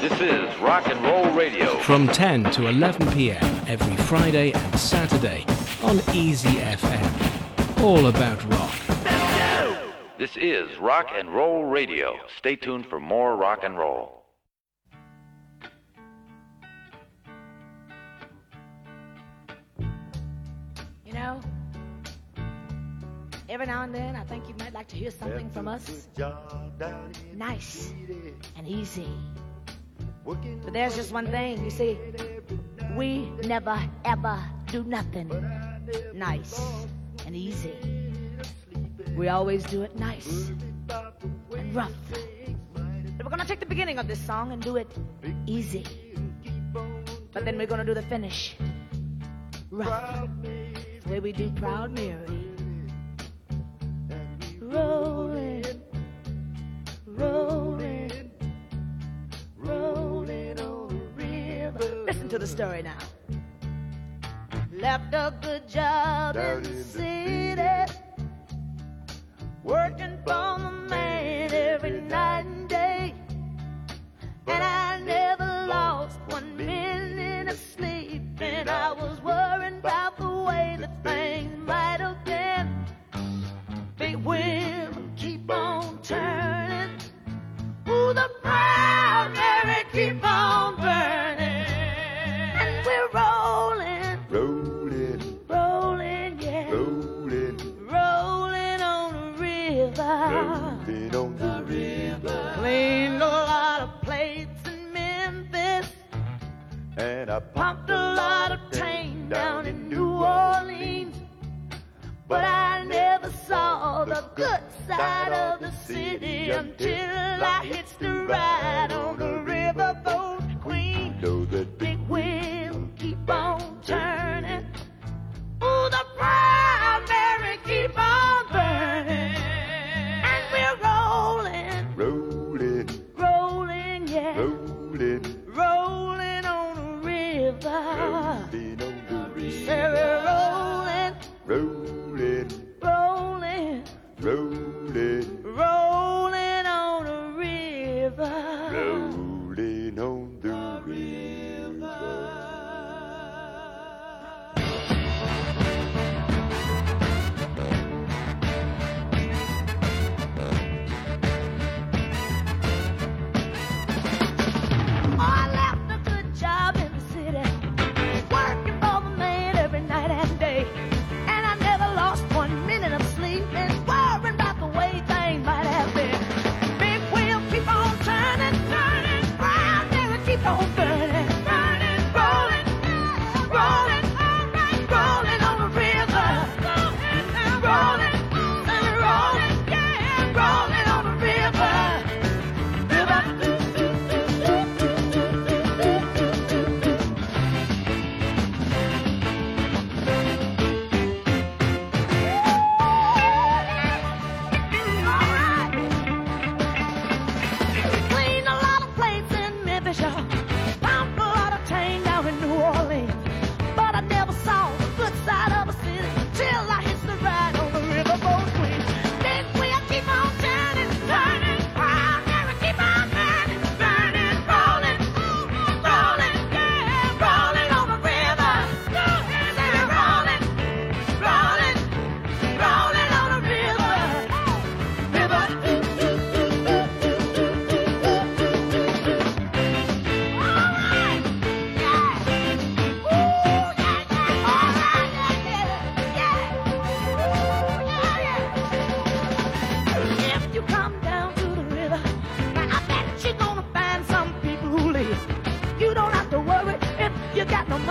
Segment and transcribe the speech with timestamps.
[0.00, 1.78] This is Rock and Roll Radio.
[1.78, 3.42] From 10 to 11 p.m.
[3.66, 5.44] every Friday and Saturday
[5.82, 7.82] on Easy FM.
[7.82, 8.74] All about rock.
[10.18, 12.18] This is Rock and Roll Radio.
[12.36, 14.24] Stay tuned for more rock and roll.
[21.06, 21.40] You know,
[23.48, 26.08] every now and then I think you might like to hear something from us.
[27.34, 27.94] Nice
[28.56, 29.08] and easy.
[30.26, 31.98] But there's just one thing, you see,
[32.96, 35.30] we never ever do nothing
[36.14, 36.60] nice
[37.24, 37.72] and easy.
[39.16, 40.50] We always do it nice
[40.90, 41.92] and rough.
[43.16, 44.90] But we're gonna take the beginning of this song and do it
[45.46, 45.84] easy.
[47.32, 48.56] But then we're gonna do the finish
[49.70, 50.28] rough.
[51.04, 52.50] The way we do Proud Mary.
[54.60, 55.35] Roll
[62.36, 62.98] to the story now.
[64.70, 67.92] Left a good job Down in the city,
[69.64, 70.95] working for the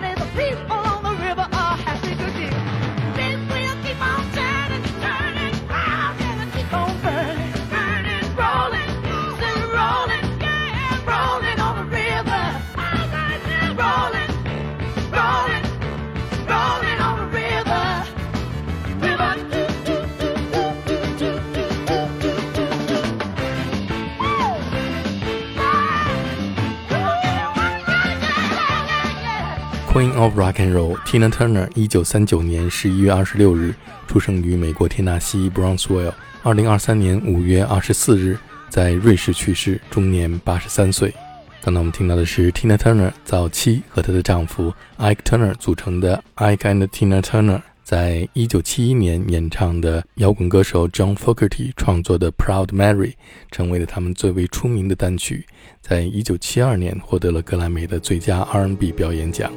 [0.00, 0.85] body, the people.
[29.96, 33.74] Queen of Rock and Roll Tina Turner，一九三九年十一月二十六日
[34.06, 36.12] 出生于美国田纳西 Brownsville，
[36.42, 38.38] 二零二三年五月二十四日
[38.68, 41.14] 在瑞士去世，终年八十三岁。
[41.62, 52.66] 刚才我们听到的是 Tina Turner 早期和她的丈夫 Ike Turner 组成的 Ike and Tina Turner 在一九七一年演唱的摇滚歌手 John Fogerty 创作的 Proud
[52.66, 53.14] Mary，
[53.50, 55.46] 成为了他们最为出名的单曲，
[55.80, 59.50] 在一九七二年获得了格莱美的最佳 R&B 表演奖。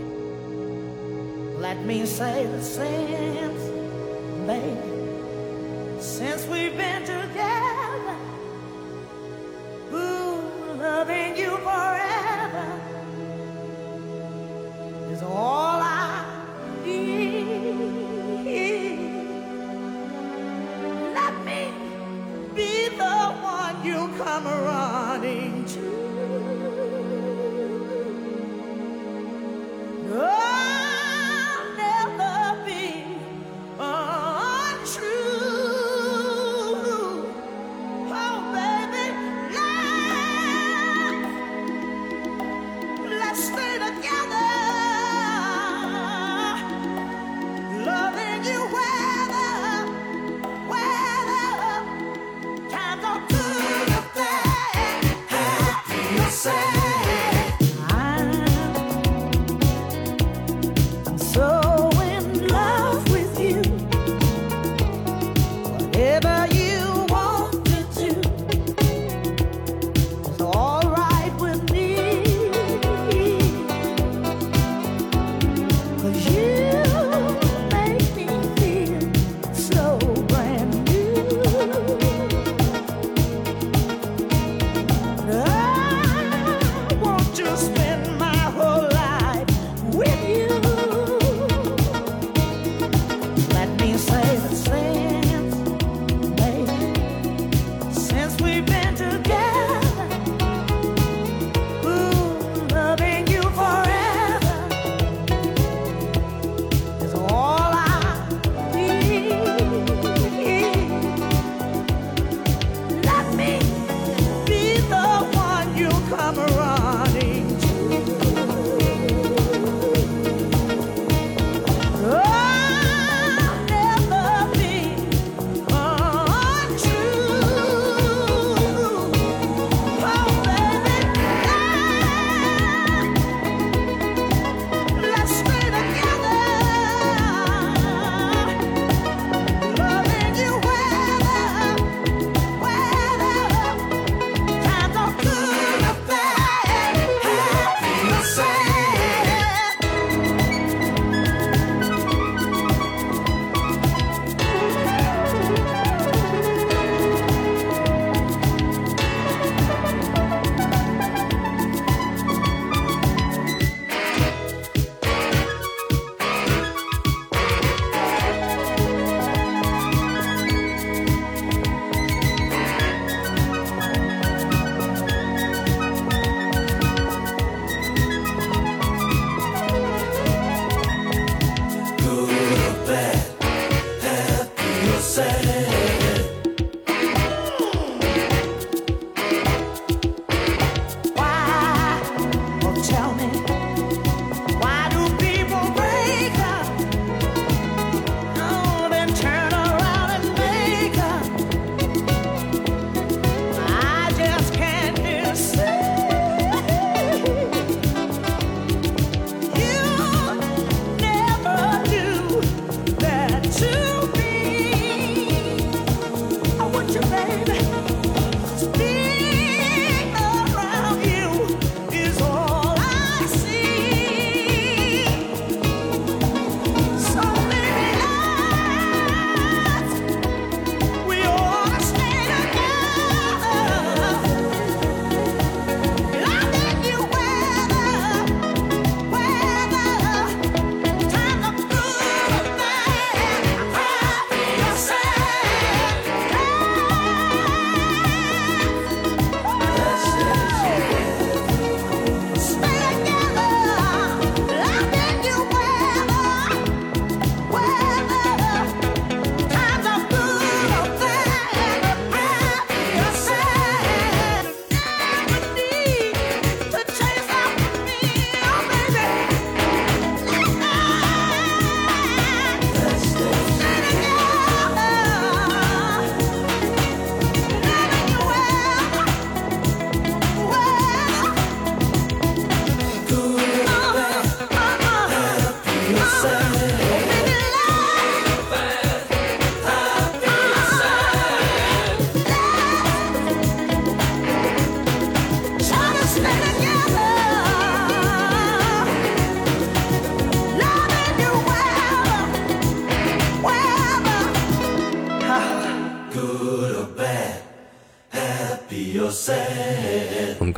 [1.59, 3.63] Let me say the since,
[4.47, 4.79] baby,
[5.99, 8.15] since we've been together,
[9.93, 10.41] ooh,
[10.77, 12.81] loving you forever
[15.11, 16.45] is all I
[16.85, 17.75] need.
[21.13, 21.73] Let me
[22.55, 26.08] be the one you come running to.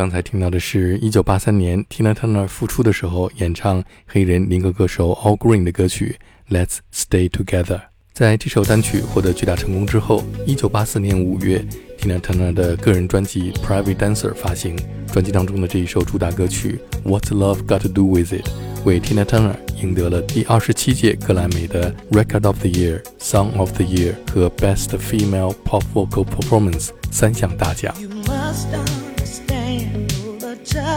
[0.01, 6.17] 刚才听到的是1983年 Tina Turner 复出的时候演唱黑人民歌歌手 All Green 的歌曲
[6.51, 7.77] 《Let's Stay Together》。
[8.11, 11.63] 在这首单曲获得巨大成功之后，1984年5月
[11.99, 14.75] ，Tina Turner 的个人专辑《Private Dancer》发行，
[15.13, 18.47] 专辑当中的这一首主打歌曲《What's Love Got to Do with It》
[18.83, 26.25] 为 Tina Turner 赢得了第二十七届格莱美的 Record of the Year、Song of the Year 和 Best Female Pop Vocal
[26.25, 27.93] Performance 三项大奖。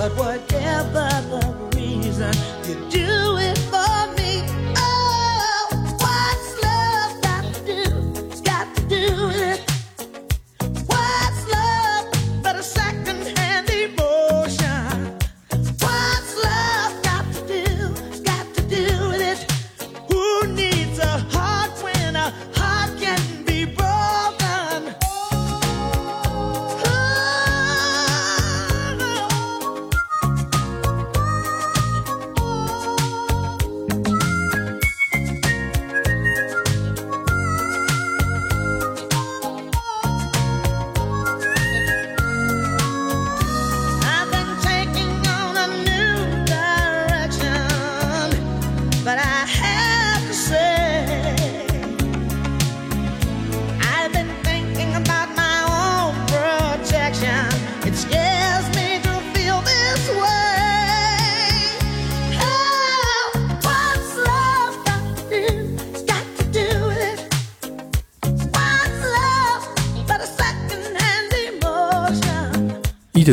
[0.00, 2.32] But whatever the reason,
[2.66, 3.09] you do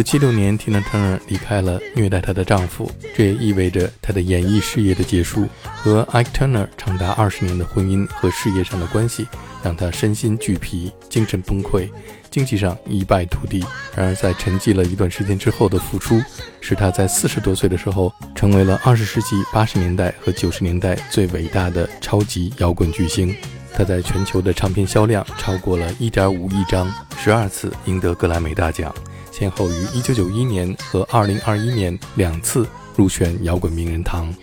[0.08, 5.46] 七六年，Tina Turner 离开了虐待她的丈夫，这也意味着她的演艺事业的结束。
[5.66, 9.28] 和 Ike Turner 长达二十年的婚姻和事业上的关系，
[9.62, 11.90] 让她身心俱疲，精神崩溃，
[12.32, 13.60] 经济上一败涂地。
[13.98, 16.22] 然而，在沉寂了一段时间之后的复出，
[16.62, 23.36] 使她在四十多岁的时候，成为了二十世纪八十年代和九十年代最伟大的超级摇滚巨星。
[23.74, 28.96] 她在全球的唱片销量超过了1.5亿张，十二次赢得格莱美大奖。
[29.38, 34.34] 先后于1991年和2021年两次入选摇滚名人堂。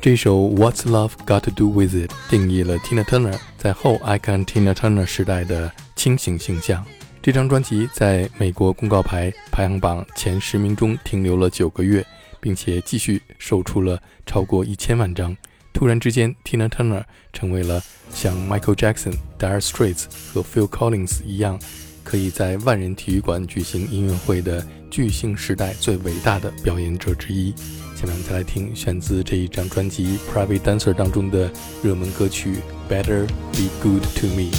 [0.00, 6.86] 这首《What's Love Got to Do with It》定义了 Tina Turner 在后 Icon Tina Turner 时代的清醒形象。
[7.20, 12.06] 这张专辑在美国公告牌排行榜前十名中停留了九个月，
[12.38, 15.36] 并且继续售出了超过一千万张。
[15.72, 21.58] 突然之间，Tina Turner 成为了像 Michael Jackson、Dire Straits 和 Phil Collins 一样。
[22.04, 27.50] 可以在万人体育馆举行音乐会的巨星时代最伟大的表演者之一。
[27.96, 31.50] 下面我们再来听选自这一张专辑《Private Dancer》当中的
[31.82, 32.56] 热门歌曲
[32.92, 34.50] 《Better Be Good to Me》。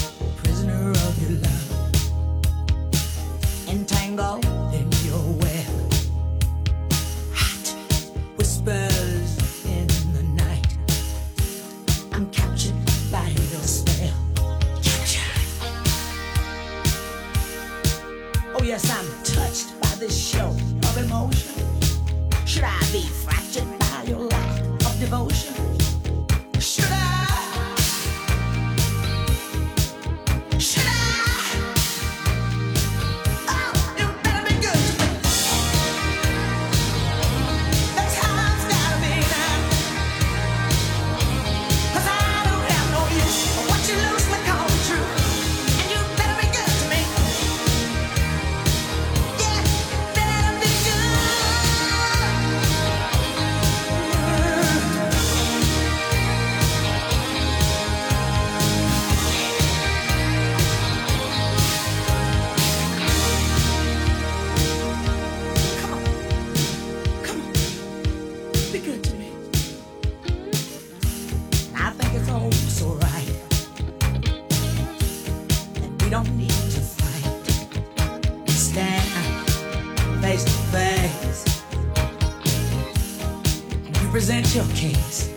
[84.56, 85.34] Your case.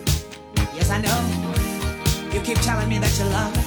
[0.73, 1.19] Yes, I know.
[2.33, 3.58] You keep telling me that you love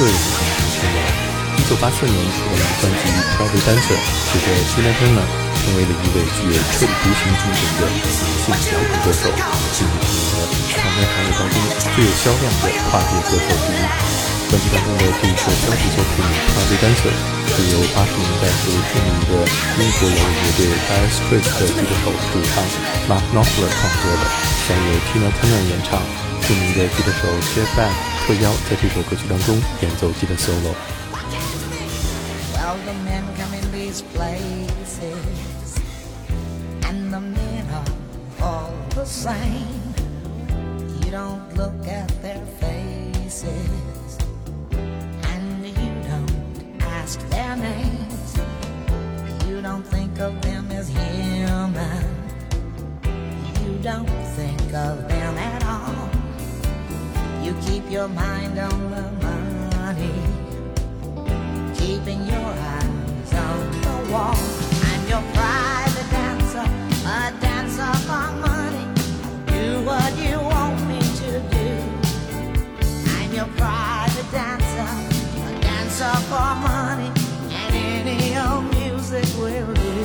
[0.00, 0.98] 个人成长生涯。
[1.60, 3.04] 一九八四年出版的专辑
[3.36, 4.00] 《Private Dancer》，
[4.32, 5.28] 使得 Tina Turner
[5.60, 8.00] 成为了一位具有彻底独行精神的女
[8.40, 9.28] 性摇滚歌手，
[9.76, 11.54] 进入成为了唱片行业当中
[11.92, 13.84] 最有销量的跨界歌手之一。
[14.48, 17.12] 专辑当中的这一首标题作品《Private Dancer》
[17.52, 19.36] 是由八十年代最著名的
[19.76, 22.64] 英国摇滚乐队 Dire Straits 的吉他手主唱
[23.04, 24.24] Mark Knopfler 创作的，
[24.64, 26.00] 将由 Tina Turner 演唱。
[26.40, 27.92] 著名的吉他手 Jeff Beck
[28.26, 30.74] 特邀在这首歌曲当中演奏吉他 solo。
[58.00, 60.14] Your mind on the money
[61.74, 64.40] keeping your eyes on the wall.
[64.88, 66.64] I'm your private dancer,
[67.04, 68.86] a dancer for money.
[69.52, 71.68] Do what you want me to do.
[73.18, 74.88] I'm your private dancer,
[75.48, 77.10] a dancer for money,
[77.52, 79.96] and any old music will do.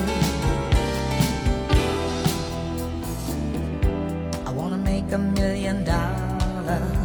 [4.45, 7.04] I wanna make a million dollars.